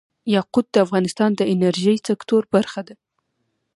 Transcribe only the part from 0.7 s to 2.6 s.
د افغانستان د انرژۍ سکتور